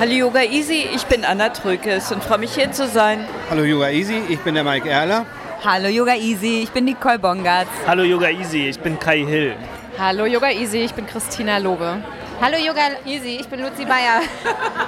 [0.00, 3.26] Hallo Yoga Easy, ich bin Anna Trökes und freue mich hier zu sein.
[3.50, 5.26] Hallo Yoga Easy, ich bin der Mike Erler.
[5.62, 7.68] Hallo Yoga Easy, ich bin Nicole Bongartz.
[7.86, 9.56] Hallo Yoga Easy, ich bin Kai Hill.
[9.98, 12.02] Hallo Yoga Easy, ich bin Christina Lobe.
[12.40, 14.22] Hallo Yoga Easy, ich bin Luzi Bayer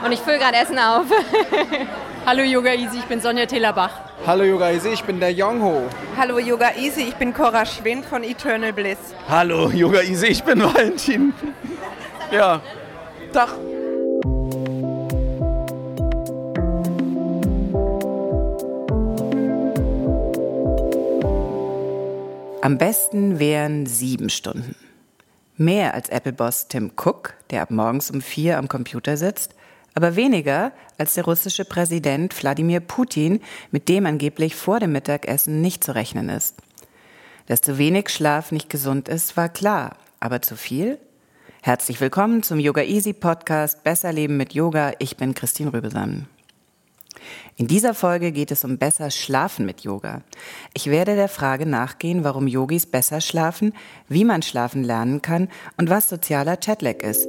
[0.03, 1.05] und ich fülle gerade Essen auf.
[2.25, 3.93] Hallo Yoga Easy, ich bin Sonja Tellerbach.
[4.27, 5.91] Hallo Yoga Easy, ich bin der Yongho.
[6.17, 8.97] Hallo Yoga Easy, ich bin Cora Schwind von Eternal Bliss.
[9.29, 11.35] Hallo Yoga Easy, ich bin Valentin.
[12.31, 12.63] Ja,
[13.35, 13.51] Tag.
[22.63, 24.77] Am besten wären sieben Stunden.
[25.57, 29.57] Mehr als Apple-Boss Tim Cook, der ab morgens um vier am Computer sitzt,
[29.95, 33.41] aber weniger als der russische Präsident Wladimir Putin,
[33.73, 36.63] mit dem angeblich vor dem Mittagessen nicht zu rechnen ist.
[37.47, 41.01] Dass zu wenig Schlaf nicht gesund ist, war klar, aber zu viel?
[41.63, 44.93] Herzlich willkommen zum Yoga Easy Podcast Besser Leben mit Yoga.
[45.01, 46.29] Ich bin Christine Rübesamen.
[47.57, 50.23] In dieser Folge geht es um besser Schlafen mit Yoga.
[50.75, 53.73] Ich werde der Frage nachgehen, warum Yogis besser schlafen,
[54.09, 57.27] wie man schlafen lernen kann und was sozialer Chatlag ist.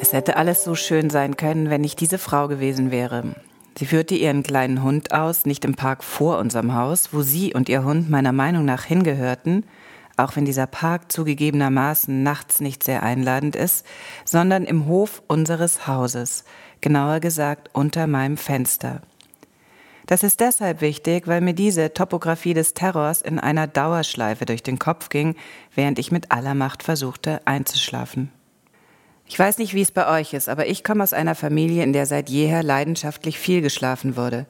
[0.00, 3.34] Es hätte alles so schön sein können, wenn ich diese Frau gewesen wäre.
[3.78, 7.68] Sie führte ihren kleinen Hund aus, nicht im Park vor unserem Haus, wo sie und
[7.68, 9.64] ihr Hund meiner Meinung nach hingehörten,
[10.16, 13.86] auch wenn dieser Park zugegebenermaßen nachts nicht sehr einladend ist,
[14.24, 16.44] sondern im Hof unseres Hauses,
[16.82, 19.00] genauer gesagt unter meinem Fenster.
[20.06, 24.78] Das ist deshalb wichtig, weil mir diese Topographie des Terrors in einer Dauerschleife durch den
[24.78, 25.36] Kopf ging,
[25.74, 28.30] während ich mit aller Macht versuchte einzuschlafen.
[29.26, 31.94] Ich weiß nicht, wie es bei euch ist, aber ich komme aus einer Familie, in
[31.94, 34.46] der seit jeher leidenschaftlich viel geschlafen wurde.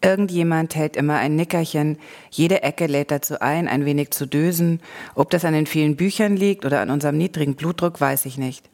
[0.00, 1.98] Irgendjemand hält immer ein Nickerchen,
[2.30, 4.80] jede Ecke lädt dazu ein, ein wenig zu dösen.
[5.14, 8.68] Ob das an den vielen Büchern liegt oder an unserem niedrigen Blutdruck, weiß ich nicht.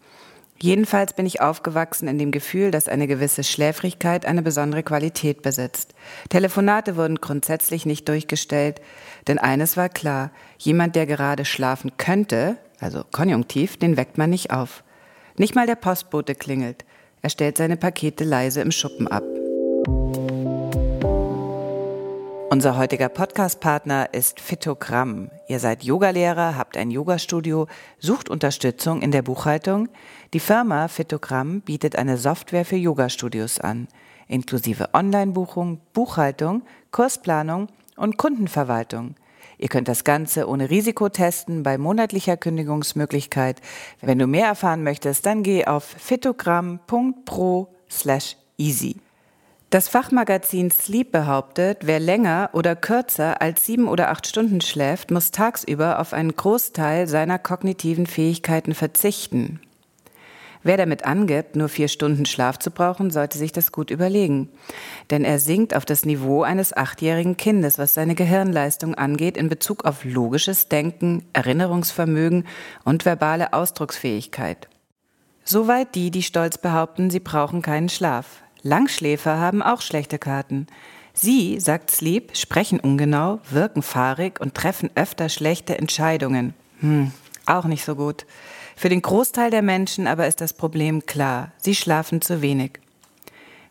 [0.60, 5.94] Jedenfalls bin ich aufgewachsen in dem Gefühl, dass eine gewisse Schläfrigkeit eine besondere Qualität besitzt.
[6.30, 8.80] Telefonate wurden grundsätzlich nicht durchgestellt,
[9.28, 14.50] denn eines war klar, jemand, der gerade schlafen könnte, also konjunktiv, den weckt man nicht
[14.50, 14.82] auf.
[15.36, 16.84] Nicht mal der Postbote klingelt.
[17.22, 19.24] Er stellt seine Pakete leise im Schuppen ab.
[22.50, 25.30] Unser heutiger Podcast-Partner ist Phytogramm.
[25.48, 27.66] Ihr seid Yogalehrer, habt ein Yogastudio,
[27.98, 29.90] sucht Unterstützung in der Buchhaltung.
[30.32, 33.86] Die Firma Phytogramm bietet eine Software für Yogastudios an,
[34.28, 39.16] inklusive Online-Buchung, Buchhaltung, Kursplanung und Kundenverwaltung.
[39.58, 43.60] Ihr könnt das Ganze ohne Risiko testen bei monatlicher Kündigungsmöglichkeit.
[44.00, 48.96] Wenn du mehr erfahren möchtest, dann geh auf phytogramm.pro slash easy.
[49.70, 55.30] Das Fachmagazin Sleep behauptet, wer länger oder kürzer als sieben oder acht Stunden schläft, muss
[55.30, 59.60] tagsüber auf einen Großteil seiner kognitiven Fähigkeiten verzichten.
[60.62, 64.48] Wer damit angibt, nur vier Stunden Schlaf zu brauchen, sollte sich das gut überlegen.
[65.10, 69.84] Denn er sinkt auf das Niveau eines achtjährigen Kindes, was seine Gehirnleistung angeht, in Bezug
[69.84, 72.46] auf logisches Denken, Erinnerungsvermögen
[72.84, 74.66] und verbale Ausdrucksfähigkeit.
[75.44, 78.42] Soweit die, die stolz behaupten, sie brauchen keinen Schlaf.
[78.62, 80.66] Langschläfer haben auch schlechte Karten.
[81.14, 86.54] Sie, sagt Sleep, sprechen ungenau, wirken fahrig und treffen öfter schlechte Entscheidungen.
[86.80, 87.12] Hm,
[87.46, 88.24] auch nicht so gut.
[88.76, 91.50] Für den Großteil der Menschen aber ist das Problem klar.
[91.58, 92.78] Sie schlafen zu wenig.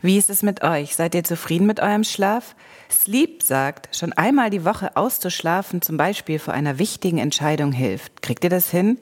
[0.02, 0.96] Wie ist es mit euch?
[0.96, 2.56] Seid ihr zufrieden mit eurem Schlaf?
[2.92, 8.22] Sleep sagt, schon einmal die Woche auszuschlafen, zum Beispiel vor einer wichtigen Entscheidung hilft.
[8.22, 9.00] Kriegt ihr das hin?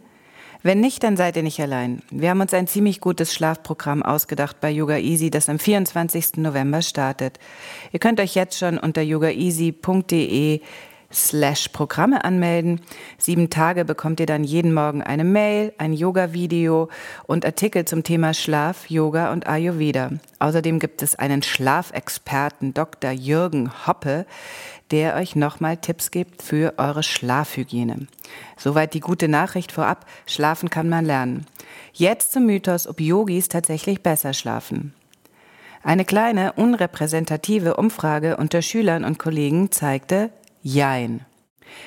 [0.66, 2.02] Wenn nicht, dann seid ihr nicht allein.
[2.10, 6.38] Wir haben uns ein ziemlich gutes Schlafprogramm ausgedacht bei Yoga Easy, das am 24.
[6.38, 7.38] November startet.
[7.92, 10.62] Ihr könnt euch jetzt schon unter yogaeasy.de
[11.16, 12.82] slash Programme anmelden.
[13.18, 16.90] Sieben Tage bekommt ihr dann jeden Morgen eine Mail, ein Yoga-Video
[17.26, 20.12] und Artikel zum Thema Schlaf, Yoga und Ayurveda.
[20.40, 23.12] Außerdem gibt es einen Schlafexperten, Dr.
[23.12, 24.26] Jürgen Hoppe,
[24.92, 28.08] der euch nochmal Tipps gibt für eure Schlafhygiene.
[28.58, 30.06] Soweit die gute Nachricht vorab.
[30.26, 31.46] Schlafen kann man lernen.
[31.94, 34.94] Jetzt zum Mythos, ob Yogis tatsächlich besser schlafen.
[35.82, 40.32] Eine kleine, unrepräsentative Umfrage unter Schülern und Kollegen zeigte
[40.68, 41.24] Jein.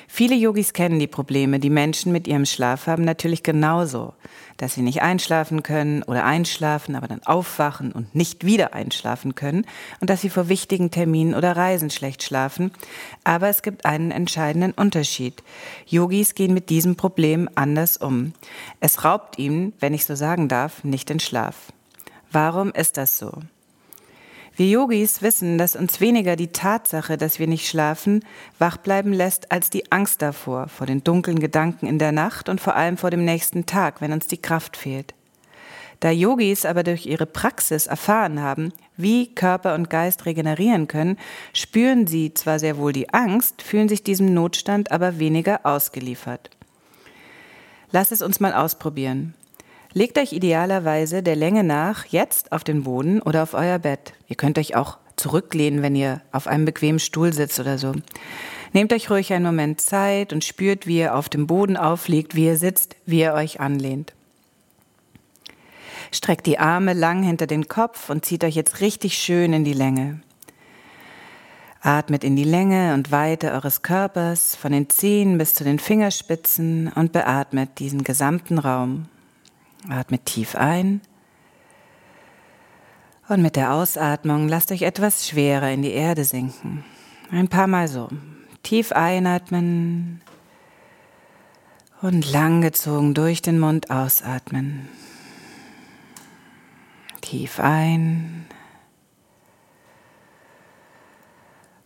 [0.07, 4.13] Viele Yogis kennen die Probleme, die Menschen mit ihrem Schlaf haben, natürlich genauso.
[4.55, 9.65] Dass sie nicht einschlafen können oder einschlafen, aber dann aufwachen und nicht wieder einschlafen können
[9.99, 12.71] und dass sie vor wichtigen Terminen oder Reisen schlecht schlafen.
[13.25, 15.43] Aber es gibt einen entscheidenden Unterschied.
[15.85, 18.31] Yogis gehen mit diesem Problem anders um.
[18.79, 21.73] Es raubt ihnen, wenn ich so sagen darf, nicht den Schlaf.
[22.31, 23.41] Warum ist das so?
[24.59, 28.25] Wir Yogis wissen, dass uns weniger die Tatsache, dass wir nicht schlafen,
[28.57, 32.59] wach bleiben lässt, als die Angst davor, vor den dunklen Gedanken in der Nacht und
[32.59, 35.13] vor allem vor dem nächsten Tag, wenn uns die Kraft fehlt.
[36.01, 41.17] Da Yogis aber durch ihre Praxis erfahren haben, wie Körper und Geist regenerieren können,
[41.53, 46.49] spüren sie zwar sehr wohl die Angst, fühlen sich diesem Notstand aber weniger ausgeliefert.
[47.93, 49.35] Lass es uns mal ausprobieren.
[49.93, 54.13] Legt euch idealerweise der Länge nach jetzt auf den Boden oder auf euer Bett.
[54.27, 57.93] Ihr könnt euch auch zurücklehnen, wenn ihr auf einem bequemen Stuhl sitzt oder so.
[58.71, 62.45] Nehmt euch ruhig einen Moment Zeit und spürt, wie ihr auf dem Boden aufliegt, wie
[62.45, 64.13] ihr sitzt, wie ihr euch anlehnt.
[66.11, 69.73] Streckt die Arme lang hinter den Kopf und zieht euch jetzt richtig schön in die
[69.73, 70.21] Länge.
[71.81, 76.91] Atmet in die Länge und Weite eures Körpers, von den Zehen bis zu den Fingerspitzen
[76.93, 79.07] und beatmet diesen gesamten Raum.
[79.87, 81.01] Atmet tief ein.
[83.29, 86.83] Und mit der Ausatmung lasst euch etwas schwerer in die Erde sinken.
[87.31, 88.09] Ein paar Mal so.
[88.63, 90.21] Tief einatmen
[92.01, 94.89] und langgezogen durch den Mund ausatmen.
[97.21, 98.47] Tief ein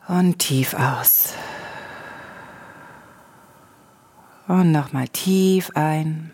[0.08, 1.34] und tief aus.
[4.48, 6.32] Und nochmal tief ein.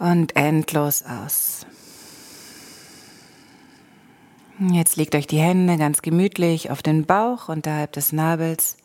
[0.00, 1.66] Und endlos aus.
[4.58, 8.76] Jetzt legt euch die Hände ganz gemütlich auf den Bauch unterhalb des Nabels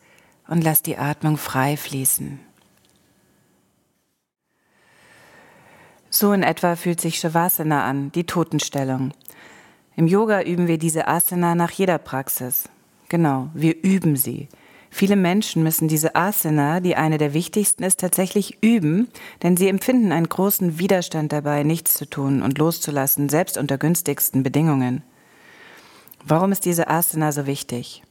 [0.46, 2.38] und lasst die Atmung frei fließen.
[6.08, 9.12] So in etwa fühlt sich Shavasana an, die Totenstellung.
[9.96, 12.68] Im Yoga üben wir diese Asana nach jeder Praxis.
[13.08, 14.48] Genau, wir üben sie.
[14.90, 19.08] Viele Menschen müssen diese Asana, die eine der wichtigsten ist, tatsächlich üben,
[19.42, 24.42] denn sie empfinden einen großen Widerstand dabei, nichts zu tun und loszulassen, selbst unter günstigsten
[24.42, 25.02] Bedingungen.
[26.24, 28.02] Warum ist diese Asana so wichtig?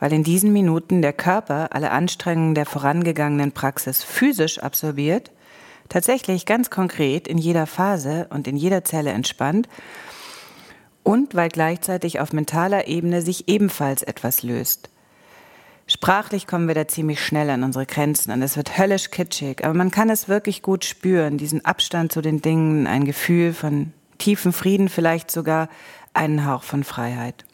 [0.00, 5.30] Weil in diesen Minuten der Körper alle Anstrengungen der vorangegangenen Praxis physisch absorbiert,
[5.88, 9.68] tatsächlich ganz konkret in jeder Phase und in jeder Zelle entspannt
[11.02, 14.90] und weil gleichzeitig auf mentaler Ebene sich ebenfalls etwas löst.
[15.90, 19.72] Sprachlich kommen wir da ziemlich schnell an unsere Grenzen und es wird höllisch kitschig, aber
[19.72, 24.52] man kann es wirklich gut spüren, diesen Abstand zu den Dingen, ein Gefühl von tiefem
[24.52, 25.70] Frieden, vielleicht sogar
[26.12, 27.46] einen Hauch von Freiheit.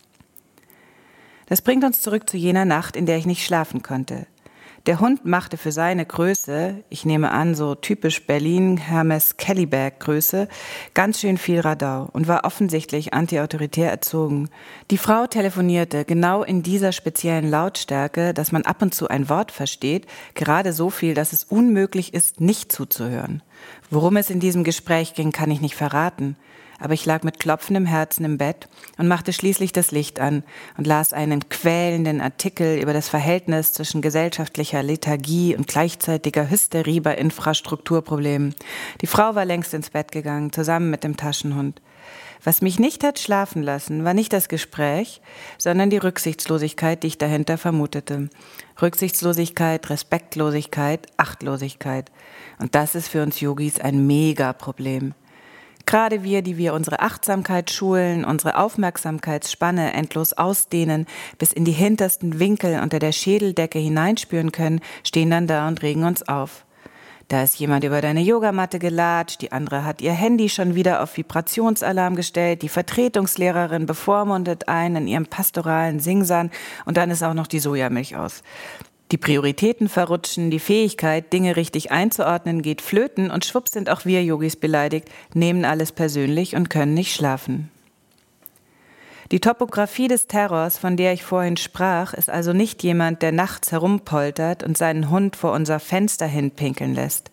[1.46, 4.26] Das bringt uns zurück zu jener Nacht, in der ich nicht schlafen konnte.
[4.86, 10.46] Der Hund machte für seine Größe, ich nehme an, so typisch Berlin Hermes Kellyberg Größe,
[10.92, 14.50] ganz schön viel Radau und war offensichtlich antiautoritär erzogen.
[14.90, 19.52] Die Frau telefonierte genau in dieser speziellen Lautstärke, dass man ab und zu ein Wort
[19.52, 23.42] versteht, gerade so viel, dass es unmöglich ist, nicht zuzuhören.
[23.88, 26.36] Worum es in diesem Gespräch ging, kann ich nicht verraten
[26.78, 28.68] aber ich lag mit klopfendem Herzen im Bett
[28.98, 30.44] und machte schließlich das Licht an
[30.76, 37.14] und las einen quälenden Artikel über das Verhältnis zwischen gesellschaftlicher Lethargie und gleichzeitiger Hysterie bei
[37.14, 38.54] Infrastrukturproblemen.
[39.00, 41.80] Die Frau war längst ins Bett gegangen, zusammen mit dem Taschenhund.
[42.44, 45.22] Was mich nicht hat schlafen lassen, war nicht das Gespräch,
[45.56, 48.28] sondern die Rücksichtslosigkeit, die ich dahinter vermutete.
[48.82, 52.12] Rücksichtslosigkeit, Respektlosigkeit, Achtlosigkeit.
[52.58, 55.14] Und das ist für uns Yogis ein Megaproblem.
[55.86, 61.06] Gerade wir, die wir unsere Achtsamkeit schulen, unsere Aufmerksamkeitsspanne endlos ausdehnen,
[61.38, 66.04] bis in die hintersten Winkel unter der Schädeldecke hineinspüren können, stehen dann da und regen
[66.04, 66.64] uns auf.
[67.28, 71.16] Da ist jemand über deine Yogamatte gelatscht, die andere hat ihr Handy schon wieder auf
[71.16, 76.50] Vibrationsalarm gestellt, die Vertretungslehrerin bevormundet einen in ihrem pastoralen Singsan
[76.84, 78.42] und dann ist auch noch die Sojamilch aus.
[79.14, 84.24] Die Prioritäten verrutschen, die Fähigkeit, Dinge richtig einzuordnen, geht flöten und schwupps sind auch wir
[84.24, 87.70] Yogis beleidigt, nehmen alles persönlich und können nicht schlafen.
[89.30, 93.70] Die Topografie des Terrors, von der ich vorhin sprach, ist also nicht jemand, der nachts
[93.70, 97.30] herumpoltert und seinen Hund vor unser Fenster hinpinkeln lässt.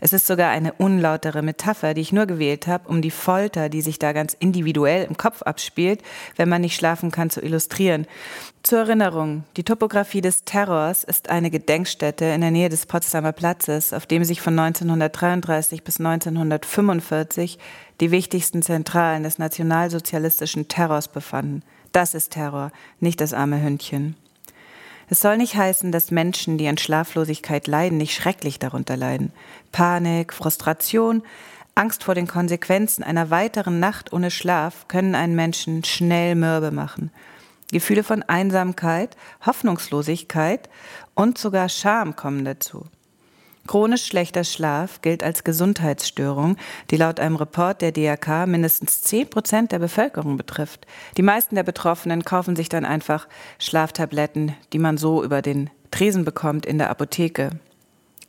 [0.00, 3.82] Es ist sogar eine unlautere Metapher, die ich nur gewählt habe, um die Folter, die
[3.82, 6.02] sich da ganz individuell im Kopf abspielt,
[6.36, 8.06] wenn man nicht schlafen kann, zu illustrieren.
[8.62, 13.92] Zur Erinnerung, die Topographie des Terrors ist eine Gedenkstätte in der Nähe des Potsdamer Platzes,
[13.92, 17.58] auf dem sich von 1933 bis 1945
[18.00, 21.62] die wichtigsten Zentralen des nationalsozialistischen Terrors befanden.
[21.92, 24.16] Das ist Terror, nicht das arme Hündchen.
[25.08, 29.32] Es soll nicht heißen, dass Menschen, die an Schlaflosigkeit leiden, nicht schrecklich darunter leiden.
[29.70, 31.22] Panik, Frustration,
[31.76, 37.10] Angst vor den Konsequenzen einer weiteren Nacht ohne Schlaf können einen Menschen schnell mürbe machen.
[37.70, 40.68] Gefühle von Einsamkeit, Hoffnungslosigkeit
[41.14, 42.86] und sogar Scham kommen dazu.
[43.66, 46.56] Chronisch schlechter Schlaf gilt als Gesundheitsstörung,
[46.90, 50.86] die laut einem Report der DRK mindestens 10 Prozent der Bevölkerung betrifft.
[51.16, 56.24] Die meisten der Betroffenen kaufen sich dann einfach Schlaftabletten, die man so über den Tresen
[56.24, 57.50] bekommt in der Apotheke.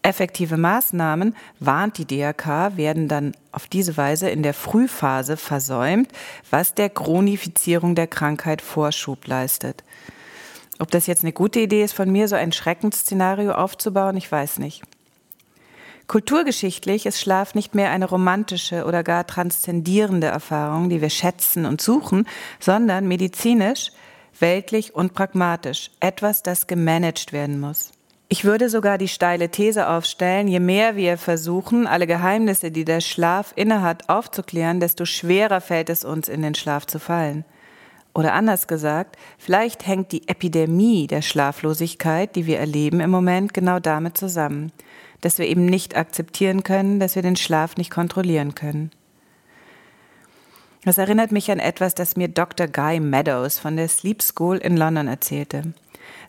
[0.01, 6.09] Effektive Maßnahmen, warnt die DRK, werden dann auf diese Weise in der Frühphase versäumt,
[6.49, 9.83] was der Chronifizierung der Krankheit Vorschub leistet.
[10.79, 14.59] Ob das jetzt eine gute Idee ist, von mir so ein Schreckensszenario aufzubauen, ich weiß
[14.59, 14.83] nicht.
[16.07, 21.81] Kulturgeschichtlich ist Schlaf nicht mehr eine romantische oder gar transzendierende Erfahrung, die wir schätzen und
[21.81, 22.25] suchen,
[22.61, 23.91] sondern medizinisch,
[24.39, 27.91] weltlich und pragmatisch, etwas, das gemanagt werden muss.
[28.29, 33.01] Ich würde sogar die steile These aufstellen, je mehr wir versuchen, alle Geheimnisse, die der
[33.01, 37.43] Schlaf innehat, aufzuklären, desto schwerer fällt es uns, in den Schlaf zu fallen.
[38.13, 43.79] Oder anders gesagt, vielleicht hängt die Epidemie der Schlaflosigkeit, die wir erleben im Moment, genau
[43.79, 44.71] damit zusammen
[45.21, 48.91] dass wir eben nicht akzeptieren können, dass wir den Schlaf nicht kontrollieren können.
[50.83, 52.67] Das erinnert mich an etwas, das mir Dr.
[52.67, 55.73] Guy Meadows von der Sleep School in London erzählte.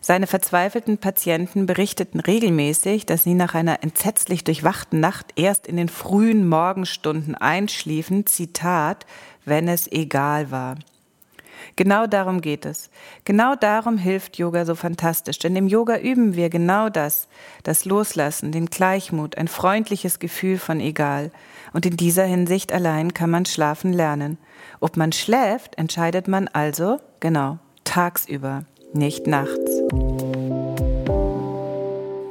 [0.01, 5.89] Seine verzweifelten Patienten berichteten regelmäßig, dass sie nach einer entsetzlich durchwachten Nacht erst in den
[5.89, 9.05] frühen Morgenstunden einschliefen, Zitat,
[9.45, 10.75] wenn es egal war.
[11.75, 12.89] Genau darum geht es.
[13.25, 15.39] Genau darum hilft Yoga so fantastisch.
[15.39, 17.27] Denn im Yoga üben wir genau das.
[17.63, 21.31] Das Loslassen, den Gleichmut, ein freundliches Gefühl von egal.
[21.73, 24.37] Und in dieser Hinsicht allein kann man schlafen lernen.
[24.79, 29.71] Ob man schläft, entscheidet man also, genau, tagsüber, nicht nachts.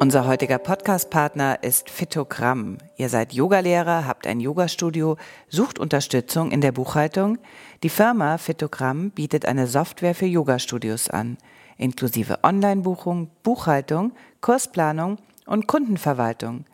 [0.01, 2.79] Unser heutiger Podcast-Partner ist Phytogramm.
[2.97, 5.17] Ihr seid Yogalehrer, habt ein Yogastudio,
[5.49, 7.39] sucht Unterstützung in der Buchhaltung.
[7.83, 11.37] Die Firma Phytogramm bietet eine Software für Yogastudios an,
[11.79, 16.65] inklusive Online-Buchung, Buchhaltung, Kursplanung und Kundenverwaltung.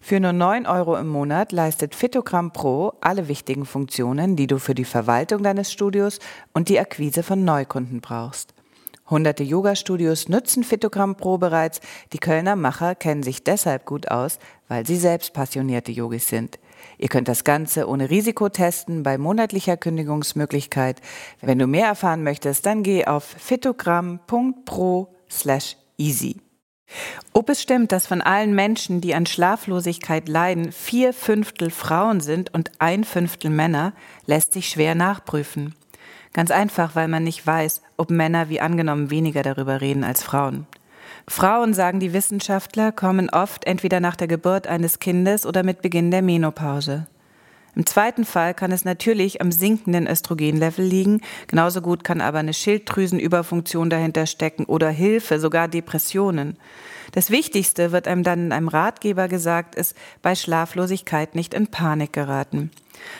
[0.00, 4.74] Für nur 9 Euro im Monat leistet Phytogramm Pro alle wichtigen Funktionen, die du für
[4.74, 6.20] die Verwaltung deines Studios
[6.54, 8.51] und die Akquise von Neukunden brauchst.
[9.12, 11.80] Hunderte Yoga-Studios nutzen Phytogramm Pro bereits.
[12.12, 16.58] Die Kölner Macher kennen sich deshalb gut aus, weil sie selbst passionierte Yogis sind.
[16.98, 21.00] Ihr könnt das Ganze ohne Risiko testen bei monatlicher Kündigungsmöglichkeit.
[21.40, 26.40] Wenn du mehr erfahren möchtest, dann geh auf phytogramm.pro slash easy.
[27.32, 32.52] Ob es stimmt, dass von allen Menschen, die an Schlaflosigkeit leiden, vier Fünftel Frauen sind
[32.52, 33.92] und ein Fünftel Männer,
[34.26, 35.74] lässt sich schwer nachprüfen.
[36.32, 40.66] Ganz einfach, weil man nicht weiß, ob Männer wie angenommen weniger darüber reden als Frauen.
[41.28, 46.10] Frauen, sagen die Wissenschaftler, kommen oft entweder nach der Geburt eines Kindes oder mit Beginn
[46.10, 47.06] der Menopause.
[47.74, 52.52] Im zweiten Fall kann es natürlich am sinkenden Östrogenlevel liegen, genauso gut kann aber eine
[52.52, 56.58] Schilddrüsenüberfunktion dahinter stecken oder Hilfe, sogar Depressionen.
[57.12, 62.12] Das Wichtigste wird einem dann in einem Ratgeber gesagt, ist bei Schlaflosigkeit nicht in Panik
[62.12, 62.70] geraten.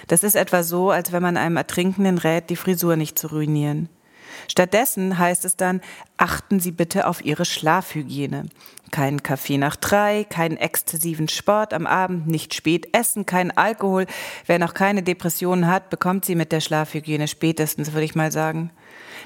[0.08, 3.88] Das ist etwa so, als wenn man einem Ertrinkenden rät, die Frisur nicht zu ruinieren.
[4.48, 5.80] Stattdessen heißt es dann,
[6.16, 8.46] achten Sie bitte auf Ihre Schlafhygiene.
[8.90, 14.06] Kein Kaffee nach drei, keinen exzessiven Sport am Abend, nicht spät essen, kein Alkohol.
[14.46, 18.70] Wer noch keine Depressionen hat, bekommt sie mit der Schlafhygiene spätestens, würde ich mal sagen.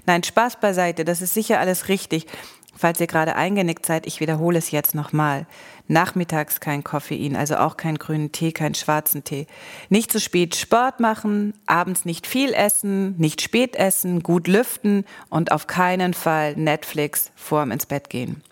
[0.06, 2.26] Nein, Spaß beiseite, das ist sicher alles richtig.
[2.76, 5.46] Falls ihr gerade eingenickt seid, ich wiederhole es jetzt nochmal.
[5.88, 9.46] Nachmittags kein Koffein, also auch keinen grünen Tee, keinen schwarzen Tee.
[9.88, 15.52] Nicht zu spät Sport machen, abends nicht viel essen, nicht spät essen, gut lüften und
[15.52, 18.42] auf keinen Fall Netflix vorm ins Bett gehen.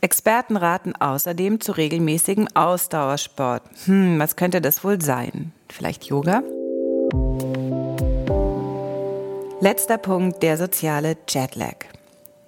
[0.00, 3.62] Experten raten außerdem zu regelmäßigem Ausdauersport.
[3.86, 5.52] Hm, was könnte das wohl sein?
[5.70, 6.42] Vielleicht Yoga?
[9.60, 11.86] Letzter Punkt, der soziale Jetlag.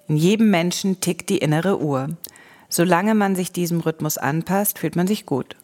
[0.07, 2.09] In jedem Menschen tickt die innere Uhr.
[2.69, 5.55] Solange man sich diesem Rhythmus anpasst, fühlt man sich gut.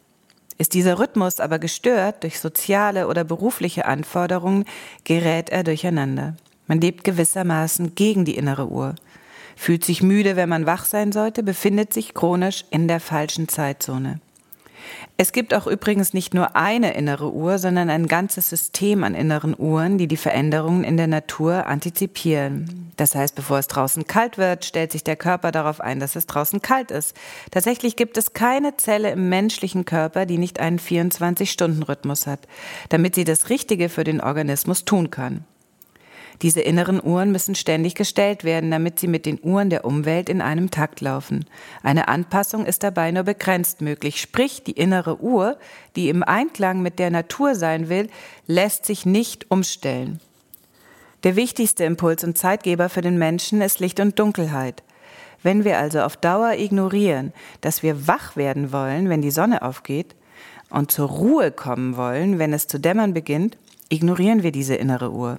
[0.57, 4.65] Ist dieser Rhythmus aber gestört durch soziale oder berufliche Anforderungen,
[5.03, 6.35] gerät er durcheinander.
[6.67, 8.95] Man lebt gewissermaßen gegen die innere Uhr,
[9.55, 14.19] fühlt sich müde, wenn man wach sein sollte, befindet sich chronisch in der falschen Zeitzone.
[15.17, 19.55] Es gibt auch übrigens nicht nur eine innere Uhr, sondern ein ganzes System an inneren
[19.57, 22.91] Uhren, die die Veränderungen in der Natur antizipieren.
[22.97, 26.27] Das heißt, bevor es draußen kalt wird, stellt sich der Körper darauf ein, dass es
[26.27, 27.15] draußen kalt ist.
[27.51, 32.47] Tatsächlich gibt es keine Zelle im menschlichen Körper, die nicht einen 24-Stunden-Rhythmus hat,
[32.89, 35.45] damit sie das Richtige für den Organismus tun kann.
[36.41, 40.41] Diese inneren Uhren müssen ständig gestellt werden, damit sie mit den Uhren der Umwelt in
[40.41, 41.45] einem Takt laufen.
[41.83, 45.57] Eine Anpassung ist dabei nur begrenzt möglich, sprich die innere Uhr,
[45.95, 48.09] die im Einklang mit der Natur sein will,
[48.47, 50.19] lässt sich nicht umstellen.
[51.23, 54.83] Der wichtigste Impuls und Zeitgeber für den Menschen ist Licht und Dunkelheit.
[55.41, 60.15] Wenn wir also auf Dauer ignorieren, dass wir wach werden wollen, wenn die Sonne aufgeht,
[60.69, 63.57] und zur Ruhe kommen wollen, wenn es zu dämmern beginnt,
[63.89, 65.37] ignorieren wir diese innere Uhr.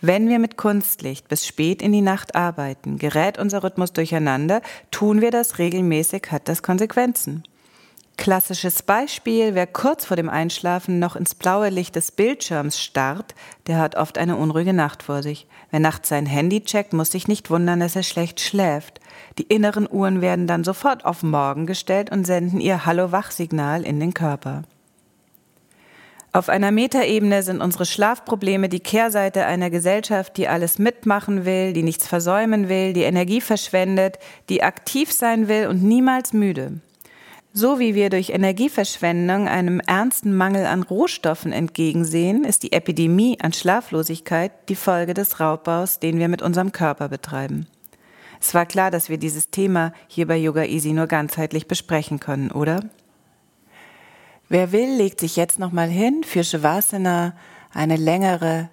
[0.00, 5.20] Wenn wir mit Kunstlicht bis spät in die Nacht arbeiten, gerät unser Rhythmus durcheinander, tun
[5.20, 7.42] wir das regelmäßig, hat das Konsequenzen.
[8.18, 13.36] Klassisches Beispiel, wer kurz vor dem Einschlafen noch ins blaue Licht des Bildschirms starrt,
[13.68, 15.46] der hat oft eine unruhige Nacht vor sich.
[15.70, 19.00] Wer nachts sein Handy checkt, muss sich nicht wundern, dass er schlecht schläft.
[19.38, 24.14] Die inneren Uhren werden dann sofort auf Morgen gestellt und senden ihr Hallo-Wach-Signal in den
[24.14, 24.64] Körper.
[26.38, 31.82] Auf einer Metaebene sind unsere Schlafprobleme die Kehrseite einer Gesellschaft, die alles mitmachen will, die
[31.82, 36.80] nichts versäumen will, die Energie verschwendet, die aktiv sein will und niemals müde.
[37.52, 43.52] So wie wir durch Energieverschwendung einem ernsten Mangel an Rohstoffen entgegensehen, ist die Epidemie an
[43.52, 47.66] Schlaflosigkeit die Folge des Raubbaus, den wir mit unserem Körper betreiben.
[48.40, 52.52] Es war klar, dass wir dieses Thema hier bei Yoga Easy nur ganzheitlich besprechen können,
[52.52, 52.84] oder?
[54.48, 57.34] Wer will, legt sich jetzt nochmal hin für Shavasana,
[57.72, 58.70] eine längere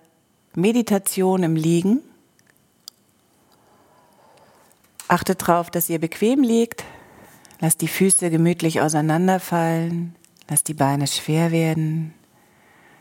[0.56, 2.00] Meditation im Liegen.
[5.10, 6.86] Achtet darauf, dass ihr bequem liegt.
[7.60, 10.16] Lasst die Füße gemütlich auseinanderfallen.
[10.50, 12.14] Lasst die Beine schwer werden.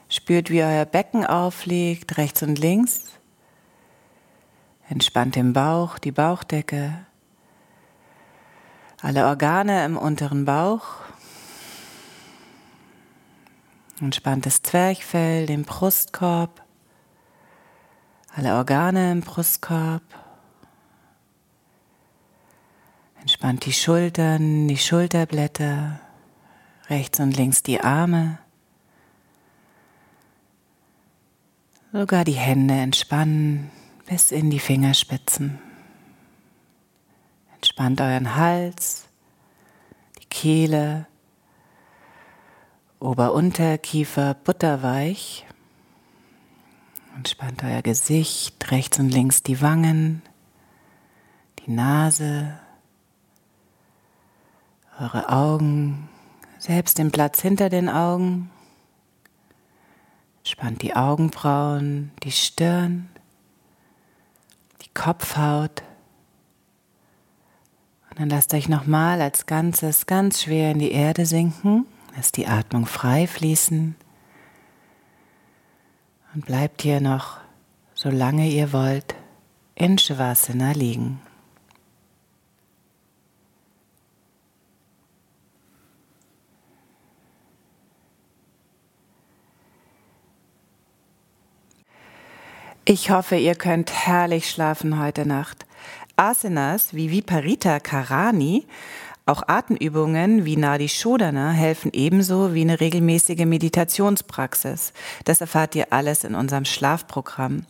[0.09, 3.05] Spürt, wie euer Becken aufliegt, rechts und links.
[4.89, 7.07] Entspannt den Bauch, die Bauchdecke.
[9.01, 11.04] Alle Organe im unteren Bauch.
[14.05, 16.63] Entspanntes Zwerchfell, den Brustkorb,
[18.37, 20.03] alle Organe im Brustkorb.
[23.19, 26.01] Entspannt die Schultern, die Schulterblätter,
[26.91, 28.39] rechts und links die Arme.
[31.91, 33.71] Sogar die Hände entspannen
[34.05, 35.59] bis in die Fingerspitzen.
[37.55, 39.09] Entspannt euren Hals,
[40.21, 41.07] die Kehle,
[43.01, 45.45] Ober-Unterkiefer butterweich.
[47.17, 50.23] Entspannt euer Gesicht, rechts und links die Wangen,
[51.61, 52.59] die Nase,
[54.99, 56.09] eure Augen,
[56.59, 58.51] selbst den Platz hinter den Augen.
[60.39, 63.09] Entspannt die Augenbrauen, die Stirn,
[64.83, 65.83] die Kopfhaut.
[68.11, 71.87] Und dann lasst euch nochmal als Ganzes ganz schwer in die Erde sinken.
[72.17, 73.97] Lasst die Atmung frei fließen
[76.35, 77.39] und bleibt hier noch,
[77.95, 79.15] solange ihr wollt,
[79.75, 81.21] in Shavasana liegen.
[92.87, 95.65] Ich hoffe, ihr könnt herrlich schlafen heute Nacht.
[96.17, 98.67] Asanas wie Viparita Karani
[99.27, 104.93] auch Atemübungen wie Nadi Shodhana helfen ebenso wie eine regelmäßige Meditationspraxis.
[105.25, 107.65] Das erfahrt ihr alles in unserem Schlafprogramm.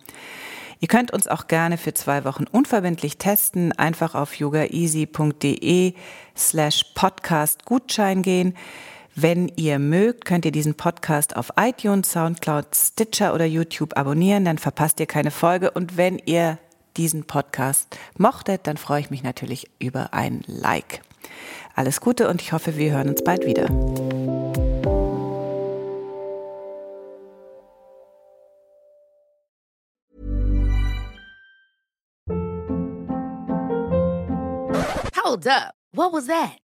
[0.81, 3.73] Ihr könnt uns auch gerne für zwei Wochen unverbindlich testen.
[3.73, 5.95] Einfach auf yogaeasy.de
[6.37, 8.55] slash podcast Gutschein gehen.
[9.15, 14.59] Wenn ihr mögt, könnt ihr diesen Podcast auf iTunes, Soundcloud, Stitcher oder YouTube abonnieren, dann
[14.59, 15.71] verpasst ihr keine Folge.
[15.71, 16.59] Und wenn ihr
[16.97, 21.01] diesen Podcast mochtet, dann freue ich mich natürlich über ein Like.
[21.77, 23.69] Alles Gute und ich hoffe, wir hören uns bald wieder.
[35.17, 35.75] Hold up.
[35.93, 36.64] What was that?